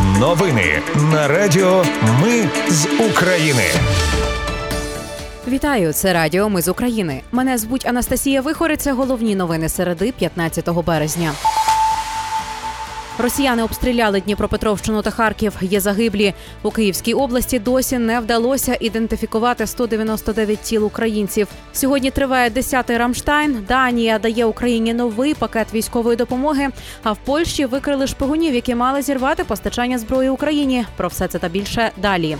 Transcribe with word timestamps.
Новини 0.00 0.82
на 1.12 1.28
Радіо 1.28 1.84
Ми 2.22 2.48
з 2.68 2.86
України. 3.10 3.64
Вітаю, 5.48 5.92
це 5.92 6.12
Радіо 6.12 6.48
Ми 6.48 6.62
з 6.62 6.68
України. 6.68 7.20
Мене 7.32 7.58
звуть 7.58 7.86
Анастасія 7.86 8.40
Вихори. 8.40 8.76
Це 8.76 8.92
головні 8.92 9.34
новини 9.34 9.68
середи 9.68 10.12
15 10.12 10.68
березня. 10.86 11.32
Росіяни 13.18 13.62
обстріляли 13.62 14.20
Дніпропетровщину 14.20 15.02
та 15.02 15.10
Харків. 15.10 15.56
Є 15.60 15.80
загиблі 15.80 16.34
у 16.62 16.70
Київській 16.70 17.14
області. 17.14 17.58
Досі 17.58 17.98
не 17.98 18.20
вдалося 18.20 18.76
ідентифікувати 18.80 19.66
199 19.66 20.60
тіл 20.60 20.84
українців. 20.86 21.48
Сьогодні 21.72 22.10
триває 22.10 22.50
10-й 22.50 22.96
Рамштайн. 22.96 23.64
Данія 23.68 24.18
дає 24.18 24.44
Україні 24.44 24.94
новий 24.94 25.34
пакет 25.34 25.74
військової 25.74 26.16
допомоги. 26.16 26.68
А 27.02 27.12
в 27.12 27.18
Польщі 27.24 27.66
викрили 27.66 28.06
шпигунів, 28.06 28.54
які 28.54 28.74
мали 28.74 29.02
зірвати 29.02 29.44
постачання 29.44 29.98
зброї 29.98 30.30
Україні. 30.30 30.84
Про 30.96 31.08
все 31.08 31.28
це 31.28 31.38
та 31.38 31.48
більше 31.48 31.90
далі. 31.96 32.36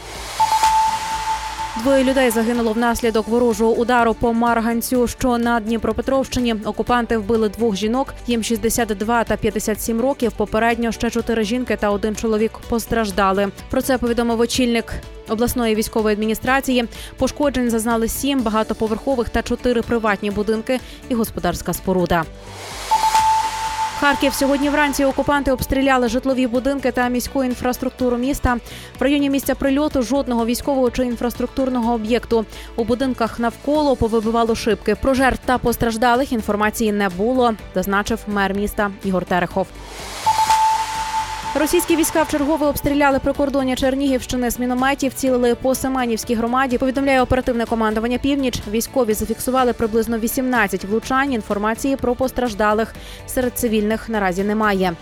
Двоє 1.77 2.05
людей 2.05 2.31
загинуло 2.31 2.73
внаслідок 2.73 3.29
ворожого 3.29 3.73
удару 3.73 4.15
по 4.15 4.33
Марганцю, 4.33 5.07
що 5.07 5.39
на 5.39 5.61
Дніпропетровщині. 5.61 6.55
Окупанти 6.65 7.17
вбили 7.17 7.48
двох 7.48 7.77
жінок. 7.77 8.15
Їм 8.27 8.43
62 8.43 9.25
та 9.25 9.37
57 9.37 10.01
років. 10.01 10.33
Попередньо 10.33 10.93
ще 10.93 11.11
чотири 11.11 11.45
жінки 11.45 11.77
та 11.77 11.91
один 11.91 12.17
чоловік 12.17 12.53
постраждали. 12.69 13.48
Про 13.71 13.83
це 13.83 13.98
повідомив 13.98 14.41
очільник 14.41 14.93
обласної 15.29 15.75
військової 15.75 16.12
адміністрації. 16.12 16.85
Пошкоджень 17.19 17.71
зазнали 17.71 18.09
сім 18.09 18.41
багатоповерхових 18.41 19.29
та 19.29 19.43
чотири 19.43 19.83
приватні 19.83 20.31
будинки 20.31 20.81
і 21.09 21.15
господарська 21.15 21.73
споруда. 21.73 22.25
Харків 24.02 24.34
сьогодні 24.34 24.70
вранці 24.70 25.05
окупанти 25.05 25.52
обстріляли 25.52 26.09
житлові 26.09 26.47
будинки 26.47 26.92
та 26.92 27.09
міську 27.09 27.45
інфраструктуру 27.45 28.16
міста. 28.16 28.56
В 28.98 29.02
районі 29.02 29.30
місця 29.30 29.55
прильоту 29.55 30.02
жодного 30.02 30.47
військового 30.47 30.91
чи 30.91 31.05
інфраструктурного 31.05 31.94
об'єкту. 31.94 32.44
У 32.77 32.84
будинках 32.84 33.39
навколо 33.39 33.97
повибивало 33.97 34.55
шибки. 34.55 34.94
Про 34.94 35.14
жертв 35.14 35.41
та 35.44 35.59
постраждалих 35.59 36.33
інформації 36.33 36.92
не 36.92 37.09
було, 37.09 37.55
зазначив 37.75 38.19
мер 38.27 38.55
міста 38.55 38.91
Ігор 39.05 39.25
Терехов. 39.25 39.67
Російські 41.55 41.97
війська 41.97 42.22
в 42.22 42.28
чергове 42.28 42.67
обстріляли 42.67 43.19
прикордоння 43.19 43.77
Чернігівщини 43.77 44.50
з 44.50 44.58
мінометів, 44.58 45.14
цілили 45.14 45.55
по 45.55 45.75
Семенівській 45.75 46.34
громаді. 46.34 46.78
Повідомляє 46.78 47.22
оперативне 47.22 47.64
командування 47.64 48.19
Північ. 48.19 48.62
Військові 48.70 49.14
зафіксували 49.14 49.72
приблизно 49.72 50.19
18 50.19 50.84
влучань. 50.84 51.33
Інформації 51.33 51.97
про 51.97 52.14
постраждалих 52.14 52.94
серед 53.27 53.59
цивільних 53.59 54.09
наразі 54.09 54.44
немає. 54.44 54.92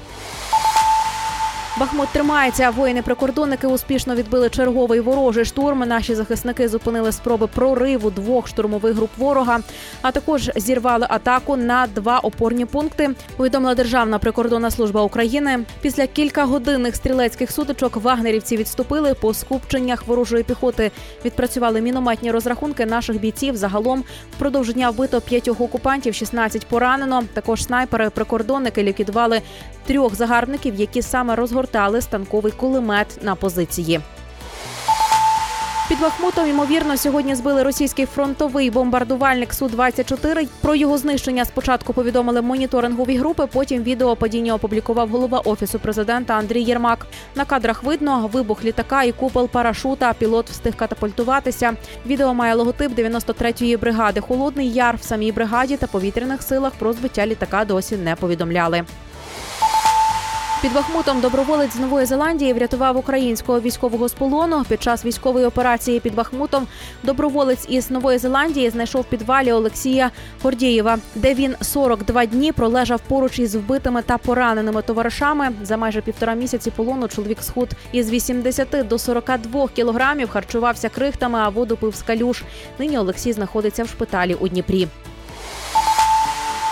Бахмут 1.79 2.09
тримається. 2.09 2.71
Воїни-прикордонники 2.71 3.67
успішно 3.67 4.15
відбили 4.15 4.51
черговий 4.51 5.01
ворожий 5.01 5.45
штурм. 5.45 5.79
Наші 5.79 6.15
захисники 6.15 6.69
зупинили 6.69 7.13
спроби 7.13 7.47
прориву 7.47 8.11
двох 8.11 8.49
штурмових 8.49 8.95
груп 8.95 9.11
ворога, 9.17 9.61
а 10.03 10.13
також 10.13 10.51
зірвали 10.57 11.07
атаку 11.11 11.57
на 11.57 11.87
два 11.87 12.19
опорні 12.19 12.65
пункти. 12.65 13.11
Повідомила 13.37 13.75
Державна 13.75 14.19
прикордонна 14.19 14.71
служба 14.71 15.03
України. 15.03 15.59
Після 15.81 16.07
кількагодинних 16.07 16.97
стрілецьких 16.97 17.51
сутичок 17.51 17.97
вагнерівці 17.97 18.57
відступили 18.57 19.15
по 19.15 19.35
скупченнях 19.35 20.07
ворожої 20.07 20.43
піхоти. 20.43 20.91
Відпрацювали 21.25 21.81
мінометні 21.81 22.31
розрахунки 22.31 22.87
наших 22.87 23.21
бійців. 23.21 23.57
Загалом 23.57 24.05
впродовж 24.37 24.75
дня 24.75 24.91
вбито 24.91 25.21
п'ятьох 25.21 25.61
окупантів, 25.61 26.15
16 26.15 26.67
поранено. 26.67 27.23
Також 27.35 27.63
снайпери-прикордонники 27.63 28.83
ліквідували 28.83 29.43
трьох 29.87 30.15
загарбників, 30.15 30.75
які 30.75 31.03
саме 31.03 31.37
розгортали 31.61 32.01
станковий 32.01 32.53
кулемет 32.53 33.19
на 33.23 33.35
позиції. 33.35 34.01
Під 35.89 36.01
Бахмутом, 36.01 36.49
ймовірно, 36.49 36.97
сьогодні 36.97 37.35
збили 37.35 37.63
російський 37.63 38.07
фронтовий 38.07 38.71
бомбардувальник 38.71 39.55
су 39.55 39.69
24 39.69 40.47
Про 40.61 40.75
його 40.75 40.99
знищення 40.99 41.45
спочатку 41.45 41.93
повідомили 41.93 42.43
моніторингові 42.43 43.17
групи. 43.17 43.47
Потім 43.53 43.83
відео 43.83 44.17
падіння 44.17 44.55
опублікував 44.55 45.09
голова 45.09 45.39
офісу 45.39 45.79
президента 45.79 46.35
Андрій 46.35 46.63
Єрмак. 46.63 47.07
На 47.35 47.45
кадрах 47.45 47.83
видно 47.83 48.31
вибух 48.33 48.65
літака 48.65 49.03
і 49.03 49.13
купол 49.13 49.49
парашута. 49.49 50.13
Пілот 50.13 50.51
встиг 50.51 50.77
катапультуватися. 50.77 51.73
Відео 52.07 52.35
має 52.35 52.55
логотип 52.55 52.99
93-ї 52.99 53.79
бригади. 53.79 54.21
Холодний 54.21 54.73
яр 54.73 54.97
в 54.97 55.03
самій 55.03 55.33
бригаді 55.33 55.77
та 55.77 55.87
повітряних 55.87 56.43
силах 56.43 56.73
про 56.79 56.93
збиття 56.93 57.27
літака 57.27 57.65
досі 57.65 57.97
не 57.97 58.17
повідомляли. 58.17 58.85
Під 60.63 60.73
Бахмутом 60.73 61.21
доброволець 61.21 61.73
з 61.73 61.79
Нової 61.79 62.07
Зеландії 62.07 62.53
врятував 62.53 62.97
українського 62.97 63.61
військового 63.61 64.09
з 64.09 64.13
полону. 64.13 64.65
Під 64.69 64.83
час 64.83 65.05
військової 65.05 65.47
операції 65.47 66.01
під 66.01 66.15
Бахмутом 66.15 66.67
доброволець 67.03 67.67
із 67.69 67.91
Нової 67.91 68.19
Зеландії 68.19 68.71
знайшов 68.71 69.05
підвалі 69.05 69.53
Олексія 69.53 70.11
Гордієва, 70.43 70.99
де 71.15 71.35
він 71.35 71.55
42 71.61 72.27
дні 72.27 72.53
пролежав 72.53 73.01
поруч 73.09 73.39
із 73.39 73.55
вбитими 73.55 74.03
та 74.03 74.19
пораненими 74.19 74.83
товаришами. 74.83 75.51
За 75.63 75.77
майже 75.77 76.01
півтора 76.01 76.35
місяці 76.35 76.71
полону 76.71 77.09
чоловік 77.09 77.43
схуд 77.43 77.69
із 77.93 78.11
80 78.11 78.69
до 78.89 78.99
42 78.99 79.69
кілограмів 79.69 80.31
харчувався 80.31 80.89
крихтами, 80.89 81.39
а 81.39 81.49
воду 81.49 81.77
пив 81.77 81.95
з 81.95 82.03
калюш. 82.03 82.43
Нині 82.79 82.99
Олексій 82.99 83.33
знаходиться 83.33 83.85
в 83.85 83.89
шпиталі 83.89 84.35
у 84.35 84.49
Дніпрі. 84.49 84.89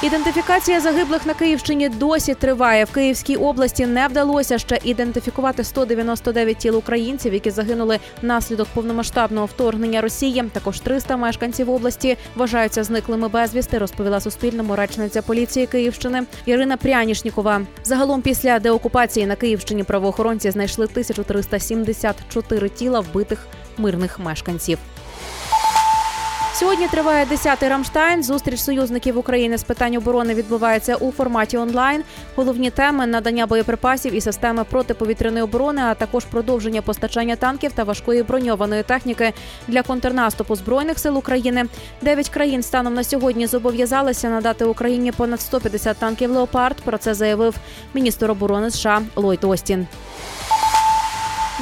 Ідентифікація 0.02 0.80
загиблих 0.80 1.26
на 1.26 1.34
Київщині 1.34 1.88
досі 1.88 2.34
триває. 2.34 2.84
В 2.84 2.92
Київській 2.92 3.36
області 3.36 3.86
не 3.86 4.08
вдалося 4.08 4.58
ще 4.58 4.78
ідентифікувати 4.84 5.64
199 5.64 6.56
тіл 6.56 6.76
українців, 6.76 7.34
які 7.34 7.50
загинули 7.50 7.98
внаслідок 8.22 8.68
повномасштабного 8.74 9.46
вторгнення 9.46 10.00
Росії. 10.00 10.44
Також 10.52 10.80
300 10.80 11.16
мешканців 11.16 11.70
області 11.70 12.16
вважаються 12.34 12.84
зниклими 12.84 13.28
безвісти. 13.28 13.78
Розповіла 13.78 14.20
Суспільному 14.20 14.76
речниця 14.76 15.22
поліції 15.22 15.66
Київщини 15.66 16.22
Ірина 16.46 16.76
Прянішнікова. 16.76 17.60
Загалом 17.84 18.22
після 18.22 18.58
деокупації 18.58 19.26
на 19.26 19.36
Київщині 19.36 19.82
правоохоронці 19.84 20.50
знайшли 20.50 20.84
1374 20.84 22.68
тіла 22.68 23.00
вбитих 23.00 23.46
мирних 23.78 24.18
мешканців. 24.18 24.78
Сьогодні 26.58 26.88
триває 26.88 27.26
10-й 27.26 27.68
Рамштайн. 27.68 28.22
Зустріч 28.22 28.60
союзників 28.60 29.18
України 29.18 29.58
з 29.58 29.62
питань 29.62 29.96
оборони 29.96 30.34
відбувається 30.34 30.96
у 30.96 31.12
форматі 31.12 31.56
онлайн. 31.56 32.02
Головні 32.36 32.70
теми 32.70 33.06
надання 33.06 33.46
боєприпасів 33.46 34.14
і 34.14 34.20
системи 34.20 34.64
протиповітряної 34.64 35.42
оборони, 35.44 35.82
а 35.82 35.94
також 35.94 36.24
продовження 36.24 36.82
постачання 36.82 37.36
танків 37.36 37.72
та 37.72 37.84
важкої 37.84 38.22
броньованої 38.22 38.82
техніки 38.82 39.32
для 39.68 39.82
контрнаступу 39.82 40.56
збройних 40.56 40.98
сил 40.98 41.18
України. 41.18 41.64
Дев'ять 42.02 42.28
країн 42.28 42.62
станом 42.62 42.94
на 42.94 43.04
сьогодні 43.04 43.46
зобов'язалися 43.46 44.28
надати 44.28 44.64
Україні 44.64 45.12
понад 45.12 45.40
150 45.40 45.96
танків 45.96 46.30
леопард. 46.30 46.76
Про 46.76 46.98
це 46.98 47.14
заявив 47.14 47.54
міністр 47.94 48.30
оборони 48.30 48.70
США 48.70 49.02
Ллойд 49.16 49.44
Остін. 49.44 49.86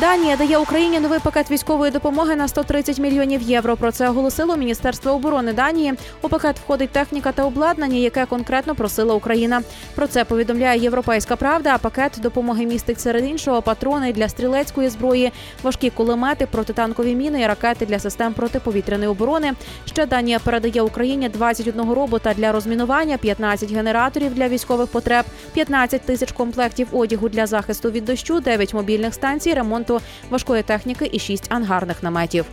Данія 0.00 0.36
дає 0.36 0.58
Україні 0.58 1.00
новий 1.00 1.18
пакет 1.18 1.50
військової 1.50 1.92
допомоги 1.92 2.36
на 2.36 2.48
130 2.48 2.98
мільйонів 2.98 3.42
євро. 3.42 3.76
Про 3.76 3.92
це 3.92 4.08
оголосило 4.10 4.56
Міністерство 4.56 5.12
оборони 5.12 5.52
Данії. 5.52 5.94
У 6.22 6.28
пакет 6.28 6.58
входить 6.58 6.90
техніка 6.90 7.32
та 7.32 7.44
обладнання, 7.44 7.96
яке 7.96 8.26
конкретно 8.26 8.74
просила 8.74 9.14
Україна. 9.14 9.62
Про 9.94 10.06
це 10.06 10.24
повідомляє 10.24 10.80
Європейська 10.80 11.36
Правда. 11.36 11.70
А 11.74 11.78
пакет 11.78 12.12
допомоги 12.22 12.66
містить 12.66 13.00
серед 13.00 13.24
іншого 13.24 13.62
патрони 13.62 14.12
для 14.12 14.28
стрілецької 14.28 14.88
зброї, 14.88 15.32
важкі 15.62 15.90
кулемети, 15.90 16.46
протитанкові 16.46 17.14
міни 17.14 17.40
і 17.40 17.46
ракети 17.46 17.86
для 17.86 17.98
систем 17.98 18.32
протиповітряної 18.32 19.08
оборони. 19.10 19.52
Ще 19.84 20.06
Данія 20.06 20.38
передає 20.38 20.82
Україні 20.82 21.28
21 21.28 21.92
робота 21.92 22.34
для 22.34 22.52
розмінування, 22.52 23.18
15 23.18 23.72
генераторів 23.72 24.34
для 24.34 24.48
військових 24.48 24.86
потреб, 24.88 25.24
15 25.52 26.02
тисяч 26.02 26.32
комплектів 26.32 26.88
одягу 26.92 27.28
для 27.28 27.46
захисту 27.46 27.90
від 27.90 28.04
дощу, 28.04 28.40
9 28.40 28.74
мобільних 28.74 29.14
станцій, 29.14 29.54
ремонт 29.54 29.85
ремонту 29.86 30.06
важкої 30.30 30.62
техніки 30.62 31.10
і 31.12 31.18
шість 31.18 31.52
ангарних 31.52 32.02
наметів. 32.02 32.44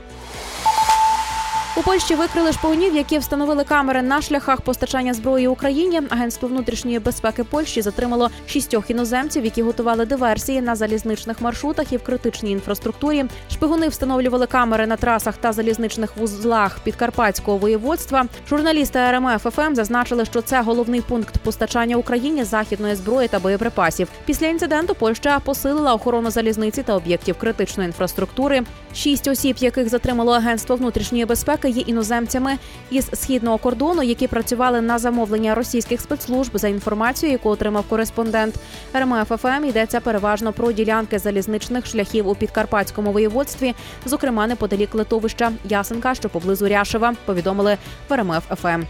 У 1.78 1.82
Польщі 1.82 2.16
викрили 2.16 2.54
шпигунів, 2.54 2.96
які 2.96 3.18
встановили 3.18 3.64
камери 3.64 4.02
на 4.02 4.22
шляхах 4.22 4.62
постачання 4.62 5.14
зброї 5.14 5.48
Україні. 5.48 6.02
Агентство 6.10 6.48
внутрішньої 6.48 7.00
безпеки 7.00 7.44
Польщі 7.44 7.82
затримало 7.82 8.30
шістьох 8.48 8.90
іноземців, 8.90 9.46
які 9.46 9.62
готували 9.62 10.06
диверсії 10.06 10.62
на 10.62 10.76
залізничних 10.76 11.42
маршрутах 11.42 11.94
і 11.94 11.98
в 11.98 12.04
критичній 12.04 12.52
інфраструктурі. 12.52 13.26
Шпигуни 13.52 13.88
встановлювали 13.88 14.48
камери 14.48 14.88
на 14.88 14.98
трасах 14.98 15.38
та 15.38 15.54
залізничних 15.54 16.18
вузлах 16.18 16.80
підкарпатського 16.80 17.58
воєводства. 17.58 18.26
Журналісти 18.50 19.00
РМФ 19.12 19.48
ФМ 19.56 19.76
зазначили, 19.76 20.26
що 20.26 20.42
це 20.42 20.62
головний 20.62 21.02
пункт 21.02 21.38
постачання 21.38 21.96
Україні 21.96 22.44
західної 22.44 22.96
зброї 22.96 23.28
та 23.28 23.40
боєприпасів. 23.40 24.08
Після 24.26 24.48
інциденту 24.48 24.96
Польща 24.96 25.40
посилила 25.40 25.94
охорону 25.94 26.32
залізниці 26.32 26.84
та 26.84 26.96
об'єктів 26.96 27.38
критичної 27.38 27.88
інфраструктури. 27.88 28.64
Шість 28.96 29.28
осіб, 29.28 29.56
яких 29.60 29.90
затримало 29.90 30.32
агентство 30.32 30.76
внутрішньої 30.76 31.26
безпеки 31.26 31.63
безпеки 31.64 31.80
є 31.80 31.84
іноземцями 31.88 32.58
із 32.92 33.10
східного 33.14 33.58
кордону, 33.58 34.04
які 34.04 34.28
працювали 34.28 34.82
на 34.82 35.00
замовлення 35.00 35.56
російських 35.56 36.02
спецслужб 36.02 36.52
за 36.58 36.68
інформацією, 36.68 37.34
яку 37.34 37.50
отримав 37.50 37.84
кореспондент. 37.90 38.56
РМФ 38.94 39.32
ФМ 39.42 39.66
йдеться 39.66 40.00
переважно 40.00 40.54
про 40.54 40.72
ділянки 40.72 41.20
залізничних 41.20 41.86
шляхів 41.86 42.28
у 42.28 42.36
підкарпатському 42.36 43.12
воєводстві, 43.12 43.74
зокрема 44.06 44.48
неподалік 44.48 44.96
летовища 44.96 45.52
Ясьонка, 45.66 46.16
що 46.16 46.30
поблизу 46.30 46.68
Ряшева, 46.68 47.14
повідомили 47.26 47.78
в 48.10 48.16
РМФ 48.16 48.44
ФМ. 48.62 48.84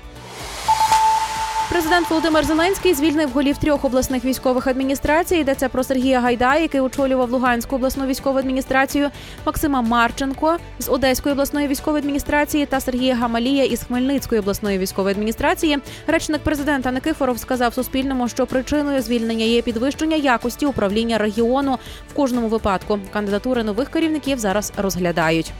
Президент 1.69 2.09
Володимир 2.09 2.45
Зеленський 2.45 2.93
звільнив 2.93 3.29
голів 3.29 3.57
трьох 3.57 3.85
обласних 3.85 4.25
військових 4.25 4.67
адміністрацій. 4.67 5.35
Йдеться 5.35 5.69
про 5.69 5.83
Сергія 5.83 6.19
Гайдая, 6.19 6.55
який 6.55 6.81
очолював 6.81 7.31
Луганську 7.31 7.75
обласну 7.75 8.05
військову 8.05 8.39
адміністрацію, 8.39 9.09
Максима 9.45 9.81
Марченко 9.81 10.57
з 10.79 10.89
Одеської 10.89 11.33
обласної 11.33 11.67
військової 11.67 12.01
адміністрації 12.01 12.65
та 12.65 12.79
Сергія 12.79 13.15
Гамалія 13.15 13.63
із 13.63 13.83
Хмельницької 13.83 14.41
обласної 14.41 14.77
військової 14.77 15.13
адміністрації. 15.13 15.79
Речник 16.07 16.41
президента 16.41 16.91
Никифоров 16.91 17.39
сказав 17.39 17.73
Суспільному, 17.73 18.29
що 18.29 18.45
причиною 18.45 19.01
звільнення 19.01 19.45
є 19.45 19.61
підвищення 19.61 20.15
якості 20.15 20.65
управління 20.65 21.17
регіону 21.17 21.77
в 22.11 22.13
кожному 22.13 22.47
випадку. 22.47 22.99
Кандидатури 23.13 23.63
нових 23.63 23.89
керівників 23.89 24.39
зараз 24.39 24.73
розглядають. 24.77 25.53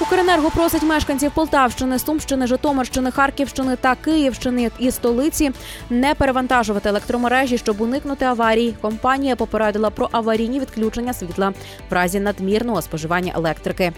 Укренерго 0.00 0.50
просить 0.50 0.82
мешканців 0.82 1.30
Полтавщини, 1.30 1.98
Сумщини, 1.98 2.46
Житомирщини, 2.46 3.10
Харківщини 3.10 3.76
та 3.76 3.94
Київщини 3.94 4.70
і 4.78 4.90
столиці 4.90 5.50
не 5.90 6.14
перевантажувати 6.14 6.88
електромережі, 6.88 7.58
щоб 7.58 7.80
уникнути 7.80 8.24
аварій. 8.24 8.74
Компанія 8.80 9.36
попередила 9.36 9.90
про 9.90 10.08
аварійні 10.12 10.60
відключення 10.60 11.12
світла 11.12 11.52
в 11.90 11.92
разі 11.92 12.20
надмірного 12.20 12.82
споживання 12.82 13.32
електрики. 13.36 13.92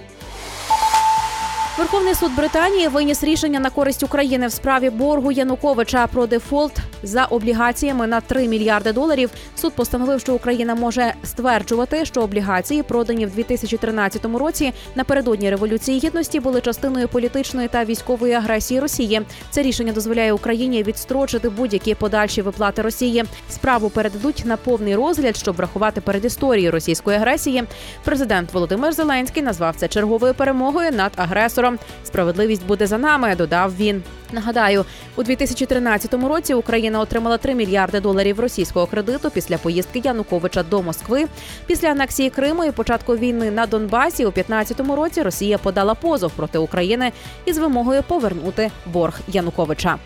Верховний 1.81 2.15
суд 2.15 2.31
Британії 2.37 2.89
виніс 2.89 3.25
рішення 3.25 3.61
на 3.61 3.71
користь 3.71 4.03
України 4.03 4.47
в 4.47 4.53
справі 4.53 4.91
боргу 4.91 5.33
Януковича 5.33 6.07
про 6.07 6.27
дефолт 6.27 6.73
за 7.03 7.25
облігаціями 7.25 8.07
на 8.07 8.21
3 8.21 8.49
мільярди 8.49 8.93
доларів. 8.93 9.31
Суд 9.57 9.73
постановив, 9.73 10.21
що 10.21 10.35
Україна 10.35 10.75
може 10.75 11.15
стверджувати, 11.25 12.05
що 12.05 12.21
облігації, 12.21 12.83
продані 12.83 13.27
в 13.27 13.31
2013 13.31 14.25
році 14.25 14.73
напередодні 14.95 15.51
революції 15.51 16.01
гідності, 16.01 16.41
були 16.41 16.61
частиною 16.61 17.09
політичної 17.09 17.69
та 17.69 17.85
військової 17.85 18.33
агресії 18.33 18.81
Росії. 18.81 19.23
Це 19.51 19.63
рішення 19.63 19.93
дозволяє 19.93 20.33
Україні 20.33 20.83
відстрочити 20.83 21.49
будь-які 21.49 21.95
подальші 21.95 22.43
виплати 22.43 22.83
Росії. 22.83 23.25
Справу 23.51 23.91
передадуть 23.91 24.43
на 24.45 24.57
повний 24.57 24.97
розгляд, 24.97 25.37
щоб 25.37 25.57
врахувати 25.57 26.01
передісторію 26.01 26.71
російської 26.71 27.17
агресії. 27.17 27.65
Президент 28.05 28.53
Володимир 28.53 28.93
Зеленський 28.93 29.43
назвав 29.43 29.77
це 29.77 29.89
черговою 29.89 30.35
перемогою 30.35 30.93
над 30.93 31.13
агресором. 31.17 31.70
Справедливість 32.05 32.67
буде 32.67 32.87
за 32.87 32.99
нами, 32.99 33.35
додав 33.37 33.77
він. 33.77 34.03
Нагадаю, 34.33 34.85
у 35.17 35.23
2013 35.23 36.15
році 36.15 36.55
Україна 36.55 37.01
отримала 37.01 37.39
3 37.39 37.55
мільярди 37.55 38.01
доларів 38.01 38.41
російського 38.41 38.87
кредиту 38.87 39.31
після 39.31 39.59
поїздки 39.59 40.01
Януковича 40.05 40.63
до 40.63 40.83
Москви. 40.83 41.25
Після 41.67 41.89
анексії 41.89 42.31
Криму 42.31 42.65
і 42.65 42.71
початку 42.71 43.17
війни 43.17 43.51
на 43.51 43.67
Донбасі 43.67 44.27
у 44.27 44.31
2015 44.31 44.97
році 44.97 45.23
Росія 45.23 45.59
подала 45.59 45.95
позов 45.95 46.33
проти 46.33 46.59
України 46.59 47.13
із 47.45 47.59
вимогою 47.59 48.03
повернути 48.03 48.71
борг 48.87 49.21
Януковича. 49.29 49.99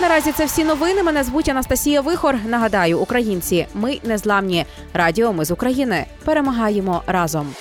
Наразі 0.00 0.32
це 0.32 0.44
всі 0.44 0.64
новини. 0.64 1.02
Мене 1.02 1.24
звуть 1.24 1.48
Анастасія 1.48 2.00
Вихор. 2.00 2.36
Нагадаю, 2.46 2.98
українці, 2.98 3.66
ми 3.74 3.98
незламні. 4.04 4.66
Радіо 4.94 5.32
ми 5.32 5.44
з 5.44 5.50
України. 5.50 6.06
Перемагаємо 6.24 7.02
разом. 7.06 7.54